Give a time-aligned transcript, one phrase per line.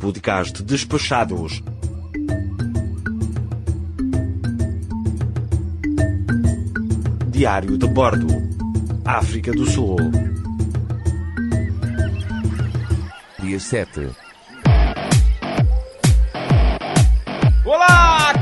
[0.00, 1.62] Podcast Despachados.
[7.28, 8.26] Diário de Bordo.
[9.04, 9.96] África do Sul.
[13.40, 14.29] Dia 7.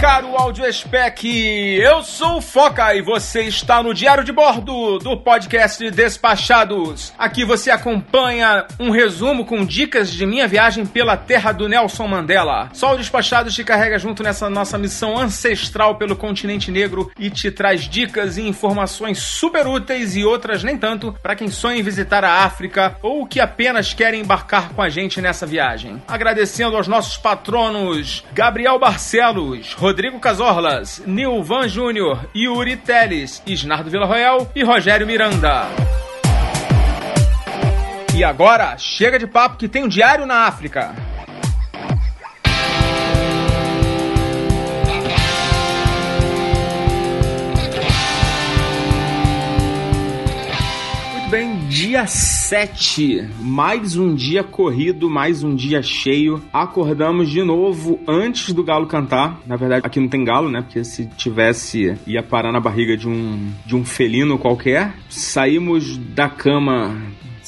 [0.00, 1.24] Caro áudio spec.
[1.24, 7.12] Eu sou o Foca e você está no Diário de Bordo do podcast Despachados.
[7.18, 12.70] Aqui você acompanha um resumo com dicas de minha viagem pela terra do Nelson Mandela.
[12.72, 17.50] Só o Despachados te carrega junto nessa nossa missão ancestral pelo continente negro e te
[17.50, 22.22] traz dicas e informações super úteis e outras nem tanto para quem sonha em visitar
[22.22, 26.00] a África ou que apenas querem embarcar com a gente nessa viagem.
[26.06, 34.62] Agradecendo aos nossos patronos Gabriel Barcelos, Rodrigo Casorlas, Nilvan Júnior, Yuri Teles, Isnardo Villarroel e
[34.62, 35.66] Rogério Miranda.
[38.14, 40.94] E agora, chega de papo que tem um diário na África.
[51.68, 56.42] Dia 7, mais um dia corrido, mais um dia cheio.
[56.50, 59.38] Acordamos de novo antes do galo cantar.
[59.46, 60.62] Na verdade, aqui não tem galo, né?
[60.62, 64.94] Porque se tivesse, ia parar na barriga de um, de um felino qualquer.
[65.10, 66.96] Saímos da cama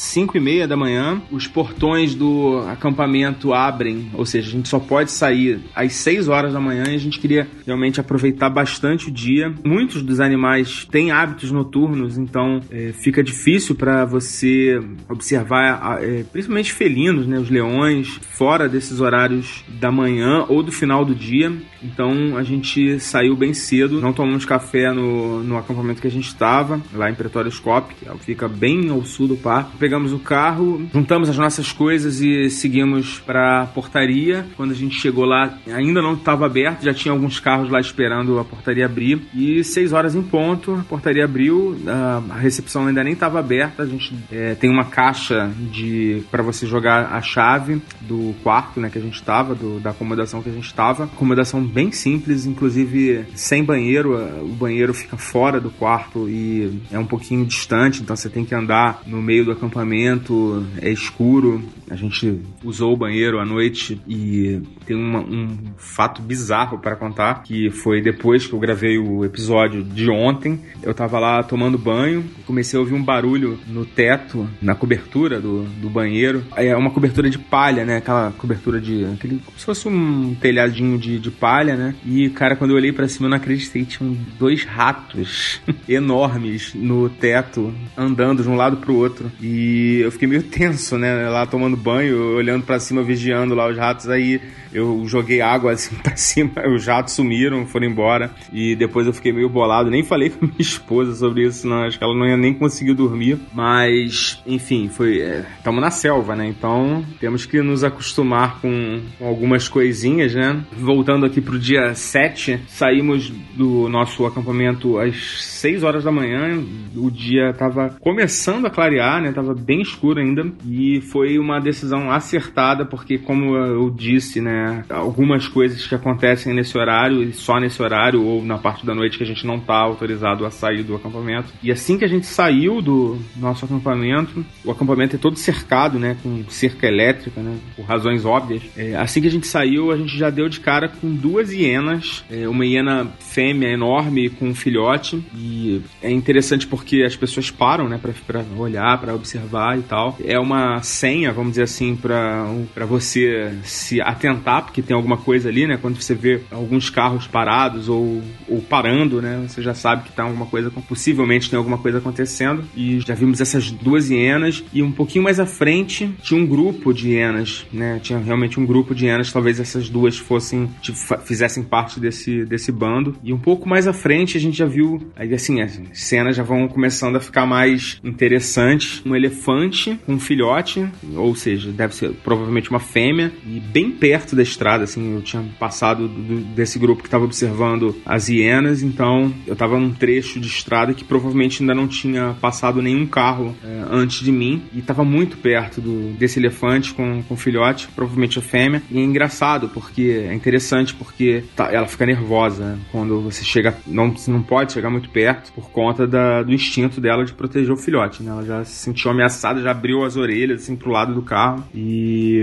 [0.01, 4.79] 5 e meia da manhã, os portões do acampamento abrem, ou seja, a gente só
[4.79, 9.11] pode sair às 6 horas da manhã e a gente queria realmente aproveitar bastante o
[9.11, 9.53] dia.
[9.62, 16.73] Muitos dos animais têm hábitos noturnos, então é, fica difícil para você observar, é, principalmente
[16.73, 21.53] felinos, né, os leões, fora desses horários da manhã ou do final do dia.
[21.83, 26.28] Então a gente saiu bem cedo, não tomamos café no, no acampamento que a gente
[26.28, 30.87] estava, lá em Pretório Scope, que fica bem ao sul do parque pegamos o carro,
[30.92, 34.47] juntamos as nossas coisas e seguimos para a portaria.
[34.56, 38.39] Quando a gente chegou lá, ainda não estava aberto, já tinha alguns carros lá esperando
[38.39, 39.22] a portaria abrir.
[39.34, 43.82] E seis horas em ponto, a portaria abriu, a recepção ainda nem estava aberta.
[43.82, 48.91] A gente é, tem uma caixa de para você jogar a chave do quarto, né,
[48.91, 51.05] que a gente estava, da acomodação que a gente estava.
[51.05, 54.16] Acomodação bem simples, inclusive sem banheiro.
[54.42, 58.54] O banheiro fica fora do quarto e é um pouquinho distante, então você tem que
[58.54, 61.62] andar no meio do acampamento acampamento, é escuro.
[61.91, 67.42] A gente usou o banheiro à noite e tem uma, um fato bizarro para contar,
[67.42, 70.60] que foi depois que eu gravei o episódio de ontem.
[70.82, 75.64] Eu tava lá tomando banho, comecei a ouvir um barulho no teto, na cobertura do,
[75.64, 76.44] do banheiro.
[76.54, 77.97] É uma cobertura de palha, né?
[77.97, 79.04] Aquela cobertura de.
[79.06, 81.94] Aquele, como se fosse um telhadinho de, de palha, né?
[82.04, 83.84] E, cara, quando eu olhei para cima, eu não acreditei.
[83.84, 89.31] Tinham dois ratos enormes no teto, andando de um lado pro outro.
[89.41, 91.28] E eu fiquei meio tenso, né?
[91.28, 94.09] Lá tomando banho, olhando para cima, vigiando lá os ratos.
[94.09, 94.41] Aí
[94.72, 98.31] eu joguei água assim pra cima, os jatos sumiram, foram embora.
[98.53, 99.91] E depois eu fiquei meio bolado.
[99.91, 101.84] Nem falei com minha esposa sobre isso, não.
[101.84, 103.38] Acho que ela não ia nem conseguir dormir.
[103.53, 105.19] Mas, enfim, foi.
[105.56, 106.47] Estamos é, na selva, né?
[106.47, 110.62] Então temos que nos acostumar com, com algumas coisinhas, né?
[110.72, 116.62] Voltando aqui pro dia 7, saímos do nosso acampamento às 6 horas da manhã.
[116.94, 119.32] O dia tava começando a clarear, né?
[119.32, 120.50] Tava bem escuro ainda.
[120.66, 124.59] E foi uma decisão acertada, porque, como eu disse, né?
[124.88, 129.19] Algumas coisas que acontecem nesse horário e só nesse horário ou na parte da noite
[129.19, 131.53] que a gente não está autorizado a sair do acampamento.
[131.62, 136.16] E assim que a gente saiu do nosso acampamento, o acampamento é todo cercado, né,
[136.22, 138.62] com cerca elétrica, né, por razões óbvias.
[138.76, 142.25] É, assim que a gente saiu, a gente já deu de cara com duas hienas,
[142.31, 147.88] é, uma hiena fêmea enorme com um filhote e é interessante porque as pessoas param,
[147.88, 150.16] né, para olhar, para observar e tal.
[150.25, 155.66] É uma senha, vamos dizer assim, para você se atentar porque tem alguma coisa ali,
[155.66, 155.77] né?
[155.77, 159.44] Quando você vê alguns carros parados ou, ou parando, né?
[159.47, 162.65] Você já sabe que tá alguma coisa, possivelmente tem alguma coisa acontecendo.
[162.75, 164.65] E já vimos essas duas hienas.
[164.72, 168.00] E um pouquinho mais à frente tinha um grupo de hienas, né?
[168.02, 169.32] Tinha realmente um grupo de hienas.
[169.32, 173.17] Talvez essas duas fossem, tipo, fizessem parte desse, desse bando.
[173.23, 176.43] E um pouco mais à frente a gente já viu, aí assim, as cenas já
[176.43, 179.02] vão começando a ficar mais interessantes.
[179.05, 184.35] Um elefante com um filhote, ou seja, deve ser provavelmente uma fêmea, e bem perto
[184.40, 189.32] da estrada, assim, eu tinha passado do, desse grupo que estava observando as hienas, então
[189.46, 193.84] eu estava num trecho de estrada que provavelmente ainda não tinha passado nenhum carro é,
[193.90, 198.42] antes de mim e estava muito perto do, desse elefante com, com filhote, provavelmente a
[198.42, 198.82] fêmea.
[198.90, 204.10] E é engraçado porque é interessante porque tá, ela fica nervosa quando você chega, não,
[204.10, 207.76] você não pode chegar muito perto por conta da, do instinto dela de proteger o
[207.76, 208.31] filhote, né?
[208.31, 212.42] Ela já se sentiu ameaçada, já abriu as orelhas assim pro lado do carro e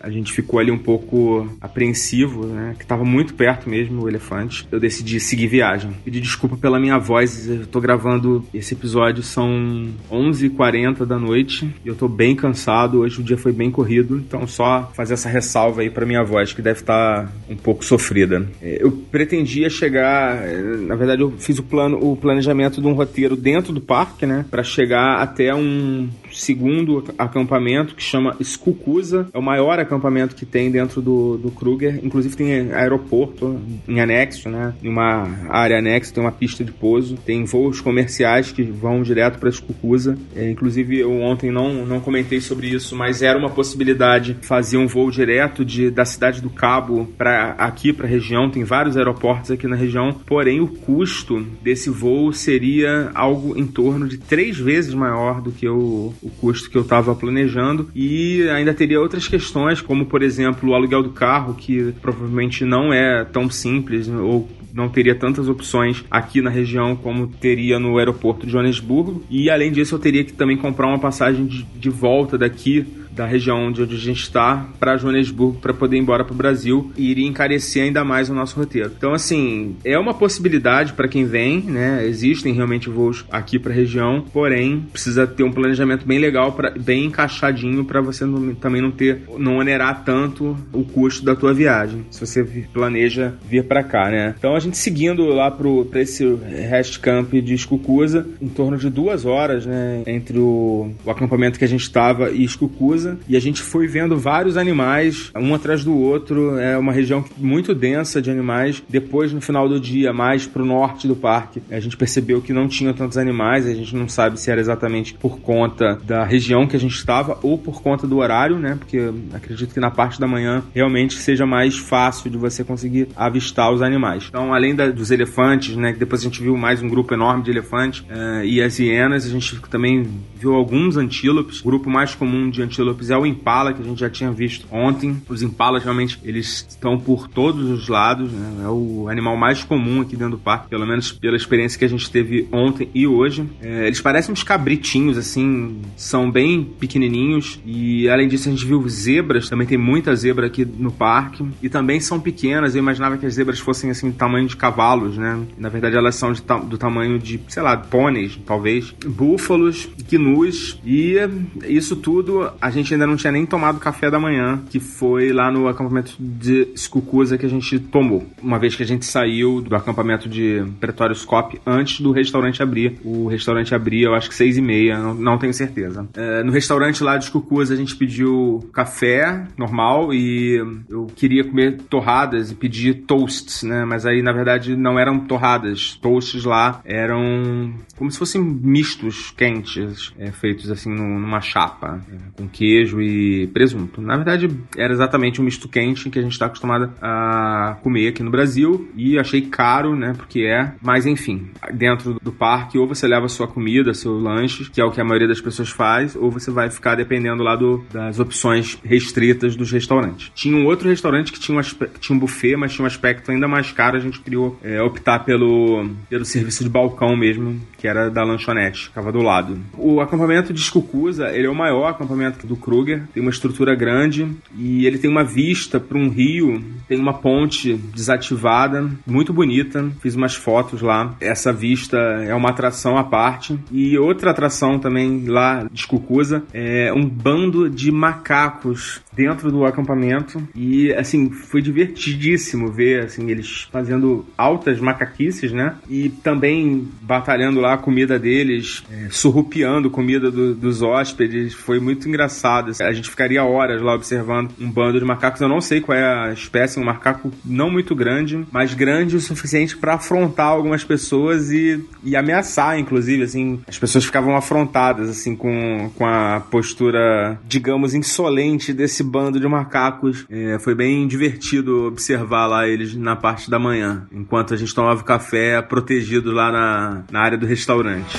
[0.00, 2.74] a gente ficou ali um pouco apreensivo, né?
[2.78, 4.66] Que tava muito perto mesmo o elefante.
[4.70, 5.92] Eu decidi seguir viagem.
[6.04, 11.88] Pedi desculpa pela minha voz, eu tô gravando esse episódio, são 11h40 da noite e
[11.88, 13.00] eu tô bem cansado.
[13.00, 16.52] Hoje o dia foi bem corrido, então só fazer essa ressalva aí pra minha voz,
[16.52, 18.46] que deve estar tá um pouco sofrida.
[18.60, 20.42] É, eu pretendia chegar,
[20.86, 24.44] na verdade, eu fiz o plano, o planejamento de um roteiro dentro do parque, né?
[24.50, 29.28] Para chegar até um segundo acampamento que chama Skukuza.
[29.32, 31.98] É o maior acampamento que tem dentro do, do Kruger.
[32.02, 33.58] Inclusive tem aeroporto
[33.88, 34.74] em anexo, né?
[34.82, 37.16] Em uma área anexa tem uma pista de pouso.
[37.16, 40.16] Tem voos comerciais que vão direto para Skukuza.
[40.34, 44.86] É, inclusive eu ontem não, não comentei sobre isso, mas era uma possibilidade fazer um
[44.86, 48.50] voo direto de, da cidade do Cabo para aqui para a região.
[48.50, 50.12] Tem vários aeroportos aqui na região.
[50.26, 55.68] Porém o custo desse voo seria algo em torno de três vezes maior do que
[55.68, 60.70] o, o custo que eu estava planejando e ainda teria outras questões, como por exemplo
[60.70, 66.04] o aluguel do carro, que provavelmente não é tão simples ou não teria tantas opções
[66.10, 69.24] aqui na região como teria no aeroporto de Joanesburgo.
[69.30, 72.86] E além disso, eu teria que também comprar uma passagem de, de volta daqui
[73.16, 76.92] da região onde a gente está para Joanesburgo para poder ir embora para o Brasil
[76.96, 78.92] e iria encarecer ainda mais o nosso roteiro.
[78.96, 82.06] Então, assim, é uma possibilidade para quem vem, né?
[82.06, 86.70] Existem realmente voos aqui para a região, porém precisa ter um planejamento bem legal, pra,
[86.70, 91.54] bem encaixadinho para você não, também não ter, não onerar tanto o custo da tua
[91.54, 94.34] viagem, se você planeja vir para cá, né?
[94.38, 96.24] Então, a gente seguindo lá para esse
[96.68, 100.02] rest camp de Escucusa, em torno de duas horas, né?
[100.06, 104.16] Entre o, o acampamento que a gente estava e Escucusa e a gente foi vendo
[104.16, 106.58] vários animais, um atrás do outro.
[106.58, 108.82] É uma região muito densa de animais.
[108.88, 112.68] Depois, no final do dia, mais pro norte do parque, a gente percebeu que não
[112.68, 113.66] tinha tantos animais.
[113.66, 117.38] A gente não sabe se era exatamente por conta da região que a gente estava
[117.42, 118.76] ou por conta do horário, né?
[118.78, 123.72] Porque acredito que na parte da manhã realmente seja mais fácil de você conseguir avistar
[123.72, 124.26] os animais.
[124.28, 125.94] Então, além da, dos elefantes, né?
[125.98, 129.28] Depois a gente viu mais um grupo enorme de elefantes uh, e as hienas, a
[129.28, 130.06] gente também
[130.38, 131.60] viu alguns antílopes.
[131.60, 134.30] O grupo mais comum de antílopes antílopes é o impala, que a gente já tinha
[134.30, 135.22] visto ontem.
[135.28, 138.64] Os impalas realmente eles estão por todos os lados, né?
[138.64, 141.88] é o animal mais comum aqui dentro do parque, pelo menos pela experiência que a
[141.88, 143.46] gente teve ontem e hoje.
[143.60, 148.86] É, eles parecem uns cabritinhos, assim, são bem pequenininhos e além disso a gente viu
[148.88, 152.74] zebras, também tem muita zebra aqui no parque e também são pequenas.
[152.74, 155.40] Eu imaginava que as zebras fossem assim, tamanho de cavalos, né?
[155.58, 158.94] Na verdade elas são ta do tamanho de, sei lá, pôneis, talvez.
[159.06, 161.16] Búfalos, quinus e
[161.64, 165.50] isso tudo a gente ainda não tinha nem tomado café da manhã, que foi lá
[165.50, 168.26] no acampamento de Skukuza que a gente tomou.
[168.42, 172.98] Uma vez que a gente saiu do acampamento de Pretório Scop antes do restaurante abrir.
[173.04, 176.08] O restaurante abria, eu acho que seis e meia, não, não tenho certeza.
[176.14, 180.56] É, no restaurante lá de Skukuza a gente pediu café normal e
[180.88, 183.84] eu queria comer torradas e pedi toasts, né?
[183.84, 185.96] Mas aí na verdade não eram torradas.
[186.00, 192.48] Toasts lá eram como se fossem mistos quentes, é, feitos assim numa chapa, é, com
[192.48, 194.00] queijo queijo e presunto.
[194.00, 198.22] Na verdade, era exatamente um misto quente que a gente está acostumado a comer aqui
[198.22, 200.12] no Brasil e achei caro, né?
[200.16, 200.72] Porque é.
[200.82, 204.90] Mas enfim, dentro do parque, ou você leva sua comida, seu lanche, que é o
[204.90, 208.78] que a maioria das pessoas faz, ou você vai ficar dependendo lá do, das opções
[208.84, 210.30] restritas dos restaurantes.
[210.34, 213.48] Tinha um outro restaurante que tinha um, tinha um buffet, mas tinha um aspecto ainda
[213.48, 213.96] mais caro.
[213.96, 218.84] A gente queria é, optar pelo, pelo serviço de balcão mesmo, que era da lanchonete,
[218.84, 219.58] ficava do lado.
[219.78, 223.74] O acampamento de Escucusa, ele é o maior acampamento do do Kruger, tem uma estrutura
[223.74, 229.88] grande e ele tem uma vista para um rio, tem uma ponte desativada, muito bonita.
[230.00, 231.14] Fiz umas fotos lá.
[231.20, 233.58] Essa vista é uma atração à parte.
[233.70, 240.46] E outra atração também lá de Cucuza é um bando de macacos dentro do acampamento
[240.54, 245.74] e assim foi divertidíssimo ver assim eles fazendo altas macaquices, né?
[245.88, 252.06] E também batalhando lá a comida deles, é, surrupiando comida do, dos hóspedes, foi muito
[252.08, 252.45] engraçado.
[252.80, 255.40] A gente ficaria horas lá observando um bando de macacos.
[255.40, 259.20] Eu não sei qual é a espécie, um macaco não muito grande, mas grande o
[259.20, 265.34] suficiente para afrontar algumas pessoas e, e ameaçar, inclusive, assim, as pessoas ficavam afrontadas assim
[265.34, 270.26] com, com a postura, digamos, insolente desse bando de macacos.
[270.30, 275.02] É, foi bem divertido observar lá eles na parte da manhã, enquanto a gente tomava
[275.02, 278.16] café protegido lá na, na área do restaurante.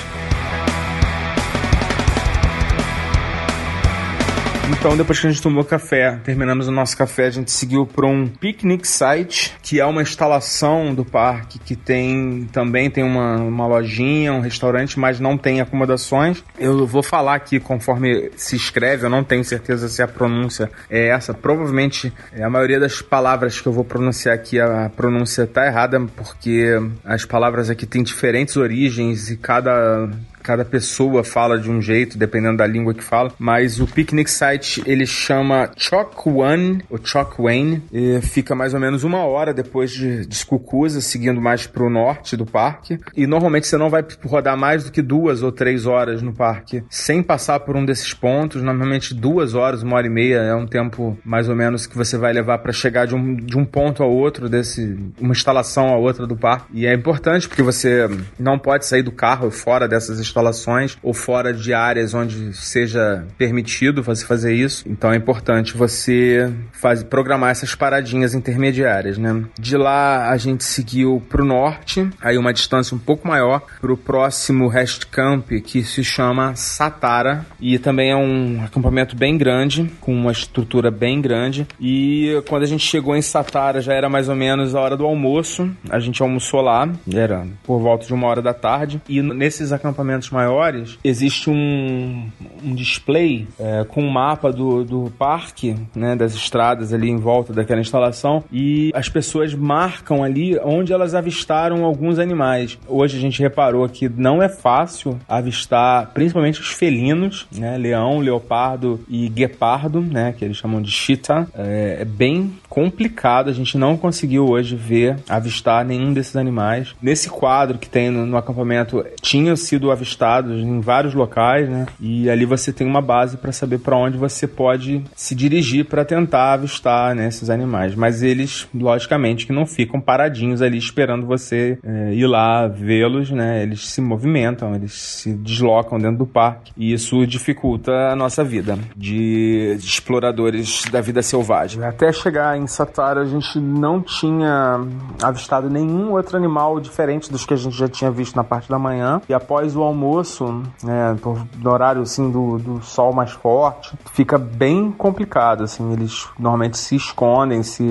[4.78, 8.06] Então, depois que a gente tomou café, terminamos o nosso café, a gente seguiu para
[8.06, 13.66] um picnic site, que é uma instalação do parque que tem também tem uma, uma
[13.66, 16.44] lojinha, um restaurante, mas não tem acomodações.
[16.56, 21.08] Eu vou falar aqui conforme se escreve, eu não tenho certeza se a pronúncia é
[21.08, 21.34] essa.
[21.34, 26.00] Provavelmente é, a maioria das palavras que eu vou pronunciar aqui, a pronúncia tá errada,
[26.16, 30.08] porque as palavras aqui têm diferentes origens e cada
[30.48, 34.82] cada pessoa fala de um jeito, dependendo da língua que fala, mas o picnic site
[34.86, 40.34] ele chama Chokwan, ou Chokwane, e fica mais ou menos uma hora depois de, de
[40.34, 44.84] Skukuza, seguindo mais para o norte do parque, e normalmente você não vai rodar mais
[44.84, 49.12] do que duas ou três horas no parque, sem passar por um desses pontos, normalmente
[49.12, 52.32] duas horas, uma hora e meia é um tempo mais ou menos que você vai
[52.32, 56.26] levar para chegar de um, de um ponto ao outro, desse uma instalação a outra
[56.26, 60.37] do parque, e é importante porque você não pode sair do carro fora dessas instalações
[60.38, 64.84] instalações ou fora de áreas onde seja permitido você fazer isso.
[64.88, 69.44] Então é importante você faz, programar essas paradinhas intermediárias, né?
[69.58, 73.92] De lá a gente seguiu para o norte, aí uma distância um pouco maior, para
[73.92, 79.90] o próximo rest camp que se chama Satara e também é um acampamento bem grande,
[80.00, 81.66] com uma estrutura bem grande.
[81.80, 85.04] E quando a gente chegou em Satara já era mais ou menos a hora do
[85.04, 85.70] almoço.
[85.90, 89.00] A gente almoçou lá, era por volta de uma hora da tarde.
[89.08, 92.28] E nesses acampamentos maiores, existe um,
[92.62, 97.52] um display é, com um mapa do, do parque, né, das estradas ali em volta
[97.52, 102.78] daquela instalação, e as pessoas marcam ali onde elas avistaram alguns animais.
[102.86, 109.00] Hoje a gente reparou que não é fácil avistar, principalmente os felinos, né, leão, leopardo
[109.08, 111.46] e guepardo, né, que eles chamam de cheetah.
[111.54, 116.94] É, é bem complicado, a gente não conseguiu hoje ver, avistar nenhum desses animais.
[117.00, 121.86] Nesse quadro que tem no, no acampamento, tinham sido avistados em vários locais, né?
[122.00, 126.04] E ali você tem uma base para saber para onde você pode se dirigir para
[126.04, 127.94] tentar avistar né, esses animais.
[127.94, 133.62] Mas eles, logicamente, que não ficam paradinhos ali esperando você é, ir lá vê-los, né?
[133.62, 138.78] Eles se movimentam, eles se deslocam dentro do parque e isso dificulta a nossa vida
[138.96, 141.82] de exploradores da vida selvagem.
[141.84, 144.80] Até chegar em Satara, a gente não tinha
[145.22, 148.78] avistado nenhum outro animal diferente dos que a gente já tinha visto na parte da
[148.78, 149.20] manhã.
[149.28, 151.16] E após o almoço almoço, né,
[151.58, 156.94] no horário assim do, do sol mais forte, fica bem complicado, assim, eles normalmente se
[156.94, 157.84] escondem, se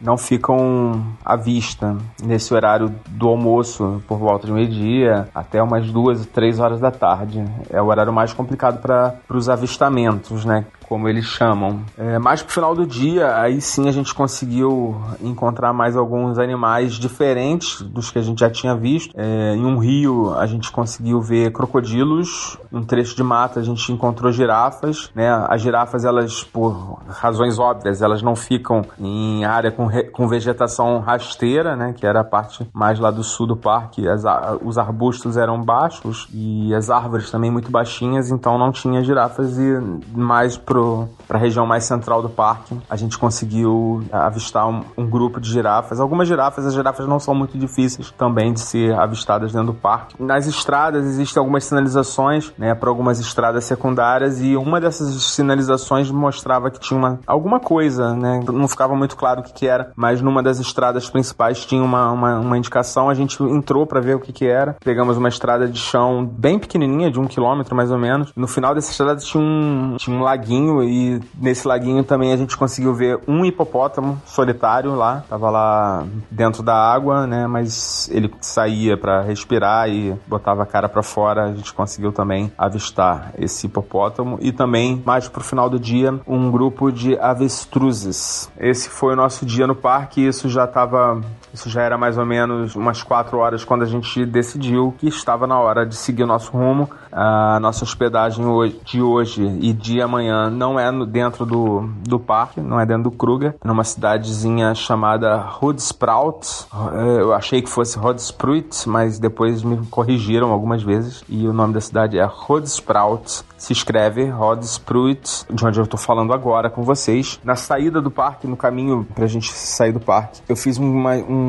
[0.00, 6.26] não ficam à vista nesse horário do almoço, por volta de meio-dia, até umas duas,
[6.26, 7.44] três horas da tarde.
[7.70, 10.64] É o horário mais complicado para os avistamentos, né?
[10.92, 11.80] Como eles chamam.
[11.96, 16.96] É, mais pro final do dia, aí sim a gente conseguiu encontrar mais alguns animais
[16.96, 19.10] diferentes dos que a gente já tinha visto.
[19.16, 23.90] É, em um rio a gente conseguiu ver crocodilos, um trecho de mata a gente
[23.90, 25.30] encontrou girafas, né?
[25.48, 31.74] As girafas elas por razões óbvias elas não ficam em área com, com vegetação rasteira,
[31.74, 31.94] né?
[31.96, 34.06] Que era a parte mais lá do sul do parque.
[34.06, 34.24] As,
[34.62, 39.80] os arbustos eram baixos e as árvores também muito baixinhas, então não tinha girafas e
[40.14, 40.81] mais pro
[41.26, 45.50] para a região mais central do parque, a gente conseguiu avistar um, um, grupo de
[45.50, 46.00] girafas.
[46.00, 50.14] Algumas girafas, as girafas não são muito difíceis também de ser avistadas dentro do parque.
[50.22, 56.70] Nas estradas existem algumas sinalizações, né, para algumas estradas secundárias e uma dessas sinalizações mostrava
[56.70, 60.20] que tinha uma, alguma coisa, né, não ficava muito claro o que, que era, mas
[60.20, 63.08] numa das estradas principais tinha uma, uma, uma indicação.
[63.08, 64.76] A gente entrou para ver o que, que era.
[64.84, 68.32] Pegamos uma estrada de chão bem pequenininha, de um quilômetro mais ou menos.
[68.36, 72.36] No final dessa estrada tinha um, tinha um laguinho laguinho e nesse laguinho também a
[72.36, 78.32] gente conseguiu ver um hipopótamo solitário lá, tava lá dentro da água, né, mas ele
[78.40, 83.66] saía para respirar e botava a cara para fora, a gente conseguiu também avistar esse
[83.66, 88.50] hipopótamo e também mais pro final do dia um grupo de avestruzes.
[88.58, 91.20] Esse foi o nosso dia no parque, isso já tava
[91.52, 95.46] isso já era mais ou menos umas quatro horas quando a gente decidiu que estava
[95.46, 96.88] na hora de seguir o nosso rumo.
[97.10, 98.44] A nossa hospedagem
[98.84, 103.10] de hoje e de amanhã não é dentro do, do parque, não é dentro do
[103.10, 106.66] Kruger, é numa cidadezinha chamada Hodsprout.
[106.94, 111.74] É, eu achei que fosse Hodsprut, mas depois me corrigiram algumas vezes e o nome
[111.74, 116.82] da cidade é Hodsprout se escreve Rod Spruit, de onde eu tô falando agora com
[116.82, 117.38] vocês.
[117.44, 121.41] Na saída do parque, no caminho pra gente sair do parque, eu fiz uma, um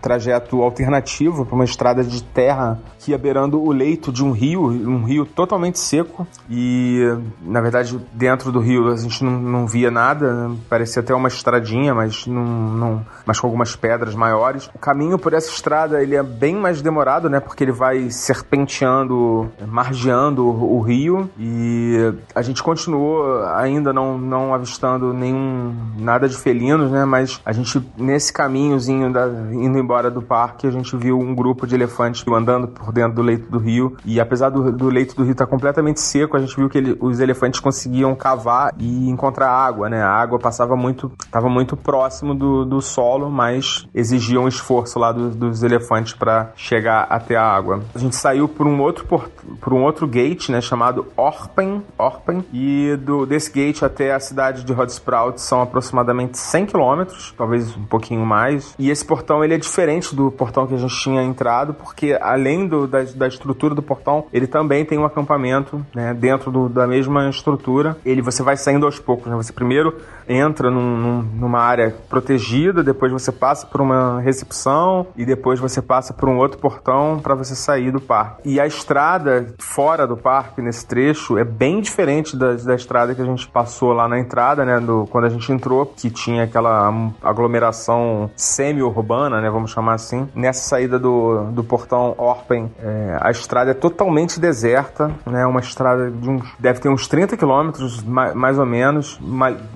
[0.00, 4.64] trajeto alternativo para uma estrada de terra que ia beirando o leito de um rio,
[4.64, 7.02] um rio totalmente seco e,
[7.40, 11.94] na verdade, dentro do rio a gente não, não via nada, parecia até uma estradinha,
[11.94, 14.68] mas, não, não, mas com algumas pedras maiores.
[14.74, 17.40] O caminho por essa estrada ele é bem mais demorado, né?
[17.40, 24.54] Porque ele vai serpenteando, margeando o, o rio e a gente continuou ainda não, não
[24.54, 27.04] avistando nenhum nada de felinos, né?
[27.04, 31.66] Mas a gente nesse caminhozinho da, indo embora do parque a gente viu um grupo
[31.66, 35.22] de elefantes andando por dentro do leito do rio e apesar do, do leito do
[35.22, 39.08] rio estar tá completamente seco, a gente viu que ele, os elefantes conseguiam cavar e
[39.08, 40.02] encontrar água, né?
[40.02, 45.12] A água passava muito, estava muito próximo do, do solo, mas exigia um esforço lá
[45.12, 47.82] do, dos elefantes para chegar até a água.
[47.94, 49.28] A gente saiu por um outro por,
[49.60, 50.60] por um outro gate, né?
[50.60, 56.66] Chamado Orpen, Orpen e do desse gate até a cidade de Hodsprout são aproximadamente 100
[56.66, 58.74] quilômetros, talvez um pouquinho mais.
[58.78, 62.66] E esse portão ele é diferente do portão que a gente tinha entrado, porque além
[62.66, 66.86] do, da, da estrutura do portão, ele também tem um acampamento né, dentro do, da
[66.86, 67.96] mesma estrutura.
[68.04, 69.30] Ele você vai saindo aos poucos.
[69.30, 69.36] Né?
[69.36, 69.96] Você primeiro
[70.28, 75.80] entra num, num, numa área protegida, depois você passa por uma recepção e depois você
[75.80, 78.42] passa por um outro portão para você sair do parque.
[78.44, 83.22] E a estrada fora do parque nesse trecho é bem diferente da, da estrada que
[83.22, 84.80] a gente passou lá na entrada, né?
[84.80, 86.92] Do, quando a gente entrou, que tinha aquela
[87.22, 89.50] aglomeração semi-urbana, né?
[89.50, 90.28] Vamos chamar assim.
[90.34, 95.46] Nessa saída do, do portão Orpen, é, a estrada é totalmente deserta, né?
[95.46, 99.18] Uma estrada de uns, deve ter uns 30 quilômetros, mais, ou menos,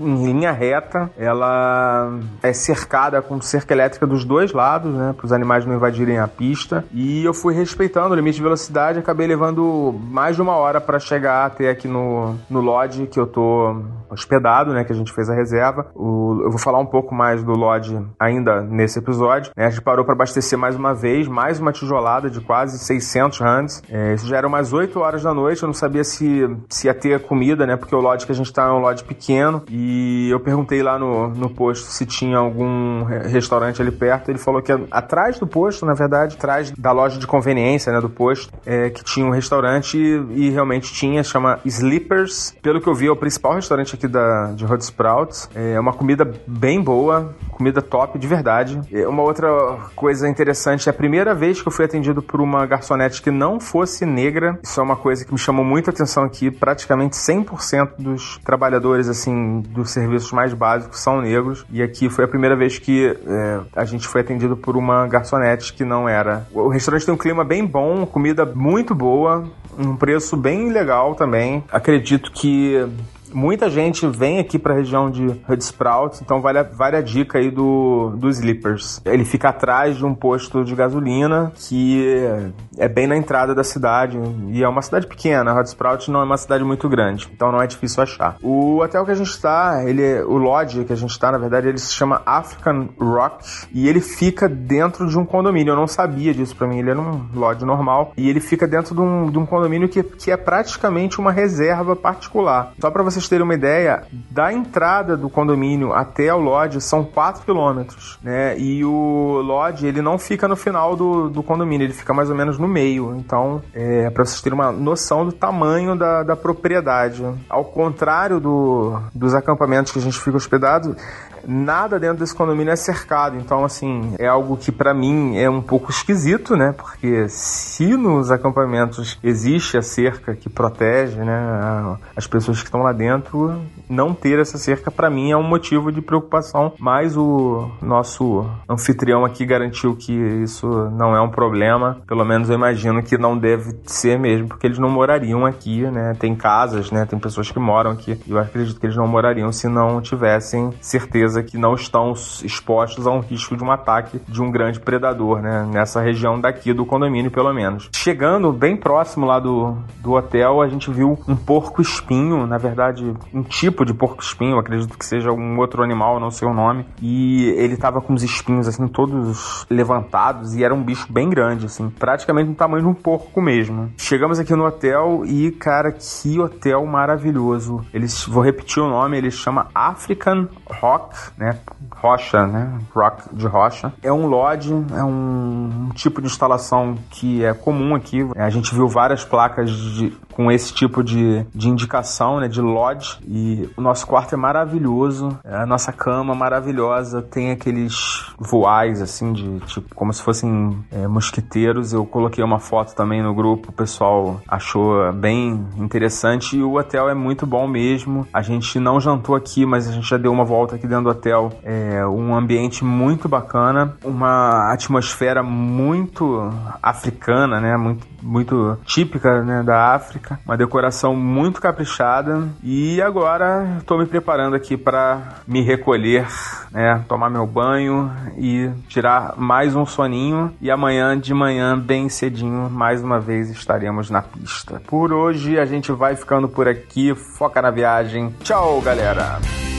[0.01, 1.11] em linha reta.
[1.17, 5.15] Ela é cercada com cerca elétrica dos dois lados, né?
[5.17, 6.85] Para os animais não invadirem a pista.
[6.93, 10.99] E eu fui respeitando o limite de velocidade, acabei levando mais de uma hora para
[10.99, 13.77] chegar até aqui no, no lodge que eu tô
[14.11, 14.85] hospedado, né?
[14.85, 15.87] Que a gente fez a reserva.
[15.95, 19.53] O, eu vou falar um pouco mais do lodge ainda nesse episódio.
[19.57, 19.67] Né?
[19.67, 23.83] A gente parou para abastecer mais uma vez, mais uma tijolada de quase 600 rands.
[23.89, 26.95] É, isso já era umas 8 horas da noite, eu não sabia se, se ia
[26.95, 27.77] ter comida, né?
[27.77, 29.63] Porque o lodge que a gente tá é um lodge pequeno.
[29.69, 34.31] E eu perguntei lá no, no posto se tinha algum restaurante ali perto.
[34.31, 38.01] Ele falou que atrás do posto, na verdade, atrás da loja de conveniência, né?
[38.01, 42.55] Do posto, é, que tinha um restaurante e, e realmente tinha, chama Sleepers.
[42.63, 45.49] Pelo que eu vi, é o principal restaurante aqui da, de Hot Sprouts.
[45.55, 48.81] É uma comida bem boa, comida top de verdade.
[48.93, 49.49] É uma outra
[49.95, 53.61] coisa interessante, é a primeira vez que eu fui atendido por uma garçonete que não
[53.61, 54.59] fosse negra.
[54.63, 56.51] Isso é uma coisa que me chamou muita atenção aqui.
[56.51, 61.65] Praticamente 100% dos trabalhadores, assim, dos serviços mais básicos são negros.
[61.71, 65.73] E aqui foi a primeira vez que é, a gente foi atendido por uma garçonete
[65.73, 66.47] que não era.
[66.53, 69.45] O restaurante tem um clima bem bom, comida muito boa,
[69.79, 71.65] um preço bem legal também.
[71.71, 72.87] Acredito que
[73.33, 77.01] Muita gente vem aqui para a região de Hood Sprouts, então vale a, vale a
[77.01, 79.01] dica aí do, do Sleepers.
[79.05, 84.19] Ele fica atrás de um posto de gasolina que é bem na entrada da cidade
[84.49, 85.55] e é uma cidade pequena.
[85.55, 88.37] Hood Sprouts não é uma cidade muito grande, então não é difícil achar.
[88.43, 91.69] O hotel que a gente está, ele, o lodge que a gente está, na verdade,
[91.69, 95.73] ele se chama African Rock e ele fica dentro de um condomínio.
[95.73, 98.95] Eu não sabia disso para mim, ele era um lodge normal e ele fica dentro
[98.95, 102.73] de um, de um condomínio que, que é praticamente uma reserva particular.
[102.81, 107.05] Só para você vocês terem uma ideia, da entrada do condomínio até o lodge são
[107.05, 108.59] 4 quilômetros, né?
[108.59, 112.37] E o lodge, ele não fica no final do, do condomínio, ele fica mais ou
[112.37, 113.15] menos no meio.
[113.17, 117.25] Então, é para vocês terem uma noção do tamanho da, da propriedade.
[117.49, 120.97] Ao contrário do, dos acampamentos que a gente fica hospedado,
[121.47, 123.37] nada dentro desse condomínio é cercado.
[123.37, 126.73] Então, assim, é algo que para mim é um pouco esquisito, né?
[126.77, 132.93] Porque se nos acampamentos existe a cerca que protege, né, as pessoas que estão lá
[132.93, 136.73] dentro, não ter essa cerca para mim é um motivo de preocupação.
[136.79, 141.99] Mas o nosso anfitrião aqui garantiu que isso não é um problema.
[142.07, 146.15] Pelo menos eu imagino que não deve ser mesmo, porque eles não morariam aqui, né?
[146.19, 147.05] Tem casas, né?
[147.05, 148.21] Tem pessoas que moram aqui.
[148.29, 153.07] Eu acredito que eles não morariam se não tivessem certeza certeza que não estão expostos
[153.07, 155.69] a um risco de um ataque de um grande predador, né?
[155.73, 157.89] Nessa região daqui do condomínio, pelo menos.
[157.95, 163.43] Chegando bem próximo lá do, do hotel, a gente viu um porco-espinho, na verdade, um
[163.43, 166.85] tipo de porco-espinho, acredito que seja um outro animal, não sei o nome.
[167.01, 171.67] E ele tava com os espinhos, assim, todos levantados e era um bicho bem grande,
[171.67, 173.93] assim, praticamente do tamanho de um porco mesmo.
[173.97, 177.85] Chegamos aqui no hotel e, cara, que hotel maravilhoso.
[177.93, 180.49] Eles, vou repetir o nome, ele chama African
[180.81, 181.59] Rock né?
[181.97, 182.79] Rocha, né?
[182.95, 183.93] Rock de rocha.
[184.03, 188.27] É um lodge, é um, um tipo de instalação que é comum aqui.
[188.37, 192.49] A gente viu várias placas de, com esse tipo de, de indicação, né?
[192.49, 199.03] De lodge e o nosso quarto é maravilhoso, a nossa cama maravilhosa, tem aqueles voais
[199.03, 201.93] assim de tipo como se fossem é, mosquiteiros.
[201.93, 207.09] Eu coloquei uma foto também no grupo, o pessoal achou bem interessante e o hotel
[207.09, 208.27] é muito bom mesmo.
[208.33, 211.53] A gente não jantou aqui, mas a gente já deu uma volta aqui dentro hotel.
[211.63, 216.51] É um ambiente muito bacana, uma atmosfera muito
[216.83, 217.77] africana, né?
[217.77, 222.49] Muito, muito típica né, da África, uma decoração muito caprichada.
[222.63, 226.27] E agora estou me preparando aqui para me recolher,
[226.71, 227.05] né?
[227.09, 230.53] Tomar meu banho e tirar mais um soninho.
[230.61, 234.81] E amanhã de manhã, bem cedinho, mais uma vez estaremos na pista.
[234.87, 237.15] Por hoje a gente vai ficando por aqui.
[237.15, 238.35] Foca na viagem.
[238.43, 239.70] Tchau, galera!